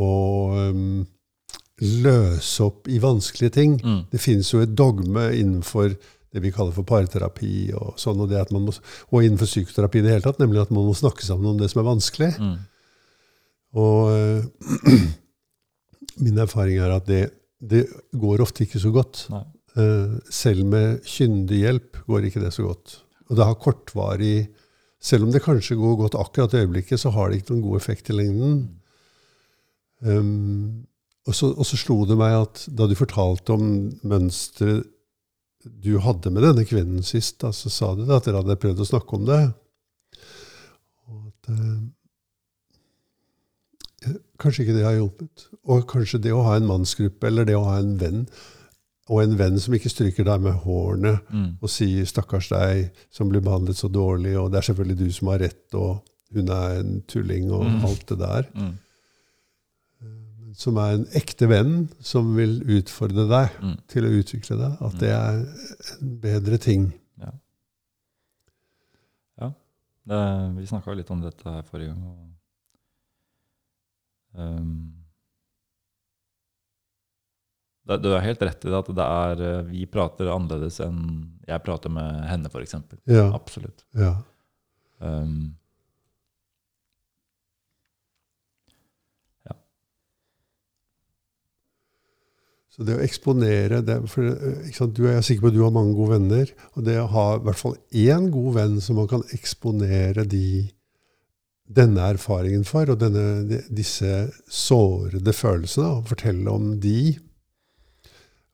[0.00, 1.06] og um,
[2.08, 3.76] løse opp i vanskelige ting.
[3.84, 4.06] Mm.
[4.08, 5.92] Det finnes jo et dogme innenfor
[6.34, 8.74] det vi kaller for parterapi, og, sånn, og, det at man må,
[9.08, 11.70] og innenfor psykoterapi i det hele tatt, nemlig at man må snakke sammen om det
[11.72, 12.32] som er vanskelig.
[12.36, 12.58] Mm.
[13.78, 14.98] Og øh,
[16.24, 17.22] min erfaring er at det,
[17.60, 19.26] det går ofte ikke så godt.
[19.78, 23.00] Eh, selv med kyndig hjelp går ikke det så godt.
[23.28, 24.48] Og det har kortvarig
[24.98, 27.76] Selv om det kanskje går godt akkurat i øyeblikket, så har det ikke noen god
[27.78, 28.56] effekt i lengden.
[30.02, 30.88] Um,
[31.22, 34.88] og, så, og så slo det meg at da du fortalte om mønsteret
[35.64, 38.86] du hadde med denne kvinnen sist, da, så sa du at dere hadde prøvd å
[38.88, 39.40] snakke om det.
[41.08, 41.80] Og at, eh,
[44.38, 45.48] kanskje ikke det har hjulpet.
[45.66, 48.26] Og kanskje det å ha en mannsgruppe, eller det å ha en venn,
[49.08, 51.56] og en venn som ikke stryker deg med hårene Mm.
[51.62, 55.28] og sier 'stakkars deg som blir behandlet så dårlig', og 'det er selvfølgelig du som
[55.28, 57.84] har rett', og 'hun er en tulling', og Mm.
[57.84, 58.42] alt det der.
[58.54, 58.78] Mm.
[60.58, 63.76] Som er en ekte venn som vil utfordre deg Mm.
[63.86, 64.72] til å utvikle deg.
[64.82, 64.98] At Mm.
[64.98, 65.36] det er
[66.00, 66.88] en bedre ting.
[67.22, 67.30] Ja.
[69.40, 69.52] ja.
[70.08, 70.22] Det,
[70.56, 72.02] vi snakka litt om dette her forrige gang.
[72.10, 72.26] Og,
[74.34, 74.94] um,
[77.88, 80.98] det, du har helt rett i det at det er, eh, vi prater annerledes enn
[81.48, 82.74] jeg prater med henne, f.eks.
[83.08, 83.84] Ja, Absolutt.
[83.96, 84.16] ja.
[85.00, 85.54] Ehm,
[92.78, 95.74] Så det å eksponere det, for, eh, sant, Jeg er sikker på at du har
[95.74, 96.46] mange gode venner.
[96.76, 100.70] Og det å ha i hvert fall én god venn som man kan eksponere de,
[101.66, 107.18] denne erfaringen for, og denne, de, disse sårede følelsene, og fortelle om de,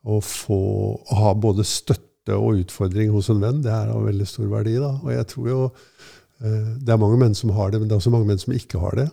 [0.08, 0.60] og få,
[1.04, 4.78] å ha både støtte og utfordring hos en venn, det er av veldig stor verdi.
[4.80, 4.94] da.
[5.04, 5.60] Og jeg tror jo
[6.40, 8.56] eh, Det er mange menn som har det, men det er også mange menn som
[8.56, 9.08] ikke har det.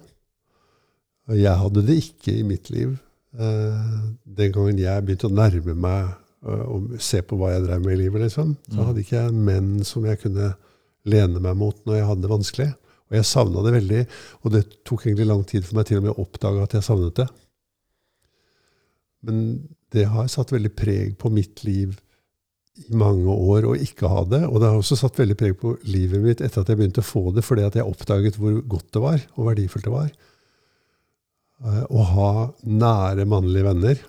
[1.28, 2.95] Og jeg hadde det ikke i mitt liv.
[3.32, 6.10] Eh, den gangen jeg begynte å nærme meg
[6.44, 8.86] eh, og se på hva jeg drev med i livet, liksom, så Mm.
[8.89, 10.50] hadde ikke jeg menn som jeg kunne
[11.06, 12.70] lene meg mot når jeg hadde det vanskelig.
[13.12, 14.02] Og jeg savna det veldig.
[14.44, 16.84] Og det tok egentlig lang tid for meg til og med å oppdage at jeg
[16.84, 17.28] savnet det.
[19.24, 19.41] Men
[19.91, 22.00] det har satt veldig preg på mitt liv
[22.88, 24.41] i mange år å ikke ha det.
[24.48, 27.10] Og det har også satt veldig preg på livet mitt etter at jeg begynte å
[27.10, 30.10] få det, fordi at jeg oppdaget hvor godt det var, og verdifullt det var.
[31.62, 32.30] Eh, Å ha
[32.65, 34.00] nære mannlige venner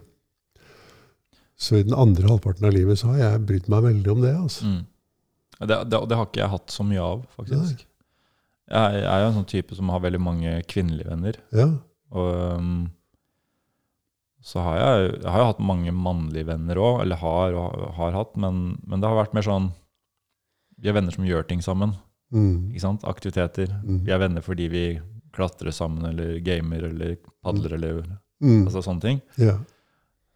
[1.60, 4.32] Så i den andre halvparten av livet så har jeg brydd meg veldig om det.
[4.34, 4.66] altså.
[4.66, 4.80] Mm.
[5.62, 7.84] Det, det, det har ikke jeg hatt så mye av, faktisk.
[8.72, 11.38] Jeg, jeg er jo en sånn type som har veldig mange kvinnelige venner.
[11.54, 11.68] Ja,
[12.10, 12.72] Og um,
[14.42, 18.16] så har jeg, jeg har jo hatt mange mannlige venner òg, eller har og har
[18.18, 19.68] hatt, men, men det har vært mer sånn
[20.82, 21.94] Vi er venner som gjør ting sammen.
[22.34, 22.72] mm.
[22.72, 23.06] ikke sant?
[23.06, 23.70] Aktiviteter.
[23.86, 24.02] Mm.
[24.08, 24.84] Vi er venner fordi vi
[25.32, 28.02] klatrer sammen, eller gamer, eller padler, eller
[28.42, 28.64] Mm.
[28.66, 29.20] altså sånne ting.
[29.38, 29.58] ja.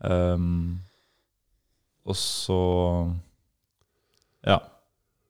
[0.01, 0.81] Um,
[2.07, 3.17] og så
[4.45, 4.61] Ja.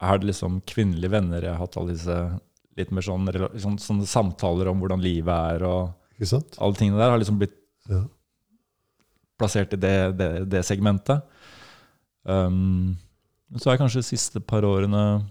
[0.02, 2.40] Er det liksom kvinnelige venner jeg har hatt alle disse
[2.76, 5.94] litt mer sånn, rela- sånn, sånne samtaler om hvordan livet er, og
[6.58, 7.54] alle tingene der har liksom blitt
[7.88, 8.02] Ja.
[9.38, 11.22] plassert i det, det, det segmentet.
[12.26, 12.96] Um,
[13.56, 15.24] så er kanskje de siste par årene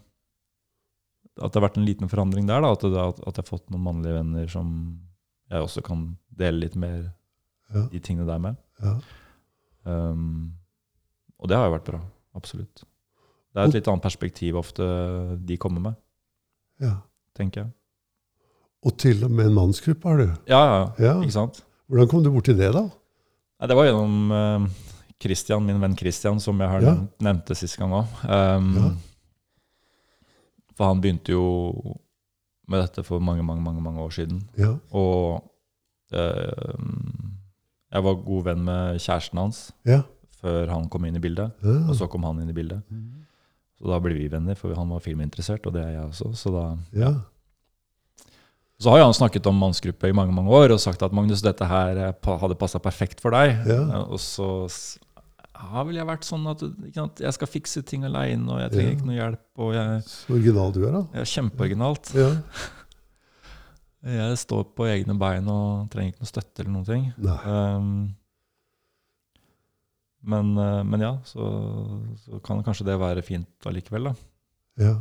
[1.41, 2.61] at det har vært en liten forandring der.
[2.63, 4.69] Da, at, det, at, jeg har fått noen mannlige venner som
[5.51, 7.11] jeg også kan dele litt mer
[7.73, 7.87] Ja.
[7.91, 8.55] de tingene der med.
[8.81, 8.95] Ja.
[9.85, 10.53] Um,
[11.41, 11.99] og det har jo vært bra.
[12.37, 12.83] Absolutt.
[13.55, 14.83] Det er et litt annet perspektiv ofte
[15.47, 15.95] de kommer med,
[16.83, 16.97] ja.
[17.37, 17.71] tenker jeg.
[18.85, 20.25] Og til og med en mannsgruppe har du.
[20.51, 21.13] Ja, ja, Ja.
[21.23, 21.61] ikke sant?
[21.89, 22.83] Hvordan kom du borti det, da?
[23.61, 24.67] Nei, det var gjennom uh,
[25.21, 28.15] Christian, min venn Christian, som jeg har nevnt, nevnte sist gang òg.
[28.27, 28.93] Um, Ja.
[30.75, 31.45] For han begynte jo
[32.67, 34.41] med dette for mange, mange, mange, mange år siden.
[34.59, 34.73] Ja.
[34.91, 35.43] Og
[36.11, 36.79] eh,
[37.95, 40.01] jeg var god venn med kjæresten hans Ja.
[40.41, 41.53] før han kom inn i bildet.
[41.63, 41.77] ja.
[41.89, 42.81] Og så kom han inn i bildet.
[43.79, 46.33] Så da ble vi venner, for han var filminteressert, og det er jeg også.
[46.35, 47.13] Så da ja.
[48.79, 51.63] Så har han snakket om mannsgruppe i mange mange år og sagt at Magnus, dette
[51.65, 51.95] her
[52.41, 53.61] hadde passa perfekt for deg.
[53.69, 54.01] Ja.
[54.03, 54.67] Og så
[55.55, 56.61] har vel jeg vært sånn at
[56.95, 58.95] sant, jeg skal fikse ting aleine, og jeg trenger Ja.
[58.97, 59.43] ikke noe hjelp.
[59.57, 61.03] Og jeg, Så original du er, da.
[61.21, 62.11] er kjempeoriginalt.
[62.15, 62.31] Ja.
[64.05, 67.05] Jeg står på egne bein og trenger ikke noe støtte eller noen ting.
[67.25, 67.87] Um,
[70.29, 71.47] men, eh, men ja, så,
[72.21, 74.13] så kan kanskje det være fint allikevel, da.
[74.77, 74.93] Ja.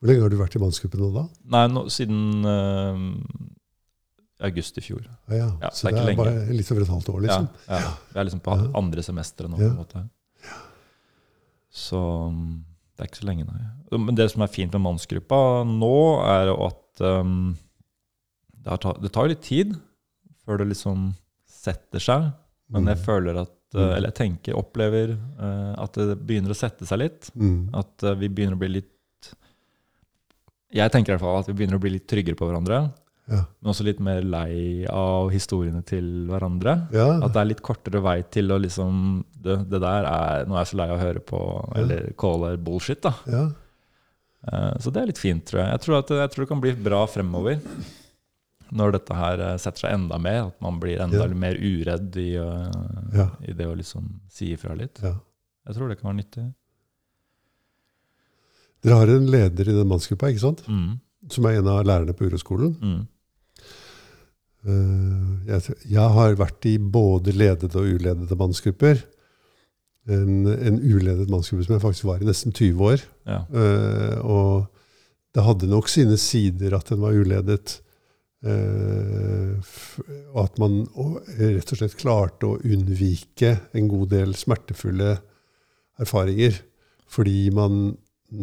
[0.00, 1.26] Hvor lenge har du vært i mannsgruppen nå, da?
[1.52, 3.04] Nei, nå, siden eh,
[4.46, 5.04] august i fjor.
[5.28, 5.48] Ja, ja.
[5.62, 7.48] Ja, Så det er det er bare litt over et halvt år, liksom?
[7.68, 7.92] Ja, ja.
[8.14, 10.02] Vi er liksom på andre semesteret nå, på en måte.
[11.70, 12.64] Så um,
[12.96, 13.98] det er ikke så lenge, nei.
[13.98, 15.92] Men det som er fint med mannsgruppa nå,
[16.26, 17.52] er at um,
[18.56, 19.76] det, har ta, det tar litt tid
[20.44, 21.10] før det liksom
[21.50, 22.30] setter seg.
[22.70, 23.04] Men jeg Mm.
[23.04, 27.30] føler at, uh, eller jeg tenker, opplever uh, at det begynner å sette seg litt.
[27.34, 27.70] Mm.
[27.74, 28.96] At uh, vi begynner å bli litt
[30.70, 32.76] Jeg tenker i hvert fall at vi begynner å bli litt tryggere på hverandre.
[33.30, 33.44] Ja.
[33.62, 36.72] Men også litt mer lei av historiene til hverandre.
[36.92, 37.06] ja.
[37.22, 40.64] At det er litt kortere vei til å liksom Det, det der er Nå er
[40.64, 41.38] jeg så lei av å høre på
[41.78, 43.12] eller caller bullshit, da.
[43.30, 43.44] ja.
[44.50, 45.70] Eh, Så det er litt fint, tror jeg.
[45.76, 47.60] Jeg tror, at, jeg tror det kan bli bra fremover.
[48.72, 50.44] Når dette her eh, setter seg enda mer.
[50.50, 52.32] At man blir enda mer uredd i,
[53.14, 53.28] Ja.
[53.46, 54.98] i det å liksom si ifra litt.
[55.02, 55.14] ja.
[55.66, 56.44] Jeg tror det kan være nyttig.
[58.82, 60.62] Dere har en leder i den mannsgruppa, ikke sant?
[60.68, 60.98] Mm.
[61.30, 62.70] som er en av lærerne på uroskolen.
[62.80, 63.00] Mm.
[64.66, 69.00] Eh, Jeg, har vært i både ledede og uledede mannsgrupper.
[70.10, 73.04] En, en uledet mannsgruppe som jeg faktisk var i nesten 20 år.
[73.28, 73.40] Ja.
[73.52, 74.66] Eh, og
[75.36, 77.78] det hadde nok sine sider at den var uledet.
[78.40, 79.56] Eh,
[80.32, 80.80] og at man
[81.38, 85.18] rett og slett klarte å unnvike en god del smertefulle
[86.00, 86.56] erfaringer.
[87.10, 87.96] Fordi, man,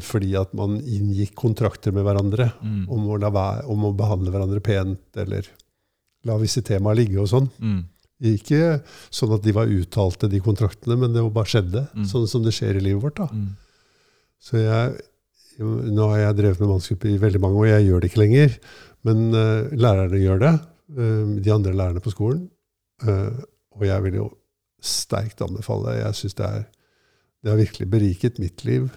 [0.04, 2.84] fordi at man inngikk kontrakter med hverandre Mm.
[2.92, 5.48] om å, være, om å behandle hverandre pent, eller
[6.26, 7.50] la visse temaer ligge og sånn.
[7.62, 7.84] Mm.
[8.32, 8.80] Ikke
[9.14, 11.86] sånn at de var uttalte, de kontraktene, men det bare skjedde.
[11.94, 12.08] Mm.
[12.10, 13.20] Sånn som det skjer i livet vårt.
[13.22, 13.28] da.
[13.30, 13.52] Mm.
[14.42, 14.96] Så jeg,
[15.60, 18.58] nå har jeg drevet med mannsgruppe i veldig mange år, jeg gjør det ikke lenger.
[19.08, 20.54] Men uh, lærerne gjør det.
[20.98, 22.48] Uh, de andre lærerne på skolen.
[23.06, 23.38] Uh,
[23.78, 24.28] og jeg vil jo
[24.82, 26.00] sterkt anbefale det.
[26.02, 26.66] Jeg synes det, er,
[27.44, 28.90] det har virkelig beriket mitt liv.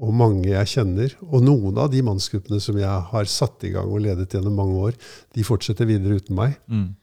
[0.00, 1.12] Og mange jeg kjenner.
[1.28, 4.78] Og noen av de mannsgruppene som jeg har satt i gang og ledet gjennom mange
[4.88, 4.96] år,
[5.36, 6.56] de fortsetter videre uten meg.
[6.70, 6.94] Mm.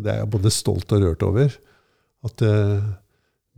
[0.00, 1.52] Det er jeg både stolt og rørt over.
[2.24, 2.86] At uh,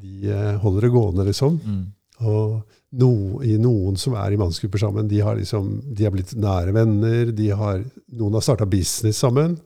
[0.01, 1.61] de eh, holder det gående, liksom.
[1.63, 1.85] Mm.
[2.25, 2.57] Og
[2.99, 3.13] no,
[3.47, 7.31] i noen som er i mannsgrupper sammen, de har, liksom, de har blitt nære venner.
[7.35, 7.83] De har,
[8.19, 9.57] noen har starta business sammen.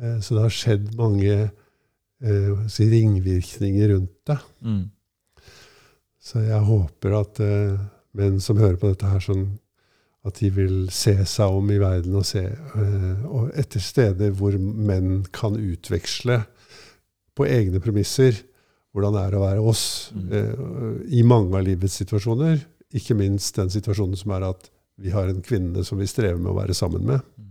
[0.00, 4.40] Eh, så det har skjedd mange eh, jeg si, ringvirkninger rundt det.
[4.66, 4.82] Mm.
[6.20, 7.38] Så jeg håper at
[8.16, 9.58] menn som hører på dette her, sånn,
[10.26, 14.58] at de vil se seg om i verden og se eh, og etter steder hvor
[14.60, 16.42] menn kan utveksle
[17.38, 18.42] på egne premisser
[18.92, 19.84] hvordan det er å være oss
[20.34, 20.52] eh,
[21.16, 22.58] i mange av livets situasjoner.
[22.98, 24.68] Ikke minst den situasjonen som er at
[25.00, 27.46] vi har en kvinne som vi strever med å være sammen med, Mm.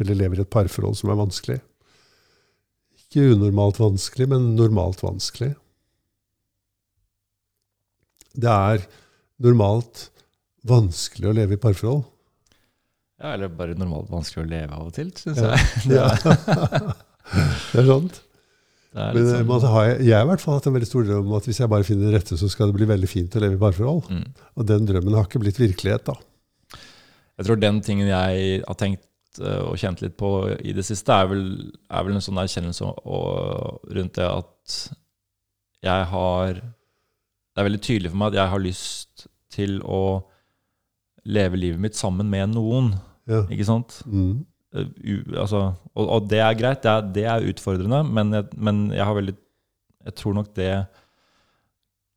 [0.00, 1.58] eller lever i et parforhold som er vanskelig.
[2.98, 5.54] Ikke unormalt vanskelig, men normalt vanskelig.
[8.32, 8.86] det er
[9.42, 10.08] normalt
[10.68, 12.04] vanskelig å leve i parforhold.
[13.22, 15.54] Ja, eller bare normalt vanskelig å leve av og til, syns Ja.
[15.54, 15.62] jeg.
[15.92, 16.94] Det er,
[17.72, 18.16] det er sant.
[18.92, 20.88] det er Men eh, sånn, man har, jeg har i hvert fall hatt en veldig
[20.90, 23.08] stor drøm om at hvis jeg bare finner det rette, så skal det bli veldig
[23.10, 24.10] fint å leve i parforhold.
[24.10, 24.26] mm.
[24.58, 26.18] Og den drømmen har ikke blitt virkelighet, da.
[27.38, 29.06] Jeg tror den tingen jeg har tenkt
[29.40, 31.44] eh, og kjent litt på i det siste, er vel,
[31.88, 32.90] er vel en sånn erkjennelse
[33.96, 34.76] rundt det at
[35.82, 39.98] jeg har Det er veldig tydelig for meg at jeg har lyst til å
[41.28, 42.92] leve livet mitt sammen med noen,
[43.30, 43.44] Ja.
[43.46, 44.00] ikke sant?
[44.10, 44.40] Mm.
[44.74, 45.60] Eh, u, altså,
[45.94, 49.14] og, og det er greit, det er, det er utfordrende, men jeg, men jeg har
[49.20, 49.36] veldig
[50.02, 50.70] Jeg tror nok det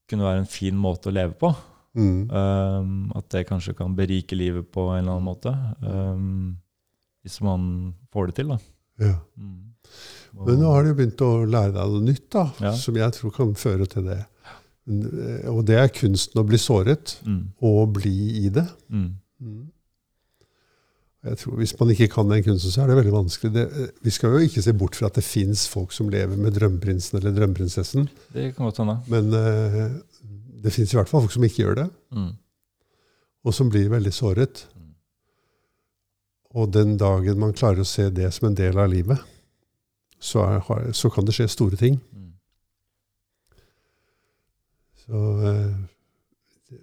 [0.10, 1.52] kunne være en fin måte å leve på.
[1.96, 2.32] Mm.
[2.34, 5.54] Um, at det kanskje kan berike livet på en eller annen måte.
[5.86, 6.58] Um,
[7.22, 8.58] hvis man får det til, da.
[9.06, 9.14] Ja.
[9.38, 9.62] Mm.
[10.36, 12.72] Og- Men nå har du begynt å lære deg noe nytt, da, Ja.
[12.74, 14.26] som jeg tror kan føre til det.
[14.88, 17.40] Eh, Og det er kunsten å bli såret, mm.
[17.66, 18.68] og bli i det.
[18.90, 19.08] Mm.
[19.42, 19.64] Mm.
[21.26, 23.54] Jeg tror Hvis man ikke kan den kunsten, så er det veldig vanskelig.
[23.56, 26.38] Det, eh, vi skal jo ikke se bort fra at det fins folk som lever
[26.38, 29.00] med drømmeprinsen eller drømmeprinsessen, Det kan godt hende.
[29.10, 29.90] men uh,
[30.62, 32.32] det fins i hvert fall folk som ikke gjør det, Mm.
[33.46, 34.68] og som blir veldig såret.
[34.76, 34.94] Mm.
[36.56, 39.18] Og den dagen man klarer å se det som en del av livet,
[40.20, 42.00] så, er, så kan det skje store ting.
[42.14, 42.32] Mm.
[45.06, 46.78] Så eh,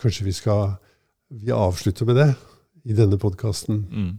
[0.00, 0.76] kanskje vi skal
[1.32, 2.34] Vi avslutter med det
[2.84, 3.86] i denne podkasten.
[3.88, 4.12] Mm.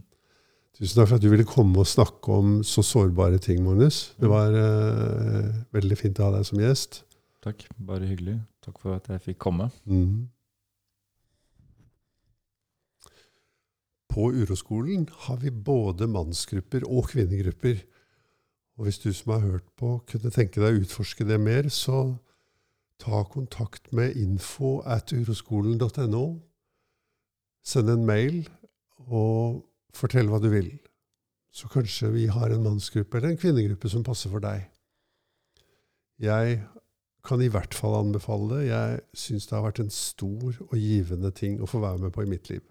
[0.74, 4.16] Tusen takk for at du ville komme og snakke om så sårbare ting, Magnus.
[4.18, 7.04] Det var eh, veldig fint å ha deg som gjest.
[7.44, 7.62] Takk.
[7.78, 8.40] Bare hyggelig.
[8.64, 9.68] Takk for at jeg fikk komme.
[9.86, 10.26] Mm.
[14.10, 17.84] På Uroskolen har vi både mannsgrupper og kvinnegrupper.
[18.74, 22.16] Og hvis du som har hørt på, kunne tenke deg å utforske det mer, så
[23.04, 26.24] ta kontakt med info at uroskolen.no.
[27.64, 28.44] Send en mail
[29.04, 29.64] og
[29.96, 30.70] fortell hva du vil.
[31.54, 34.64] Så kanskje vi har en mannsgruppe eller en kvinnegruppe som passer for deg.
[36.22, 36.62] Jeg
[37.24, 38.62] kan i hvert fall anbefale det.
[38.68, 42.24] Jeg syns det har vært en stor og givende ting å få være med på
[42.24, 42.64] i mitt liv.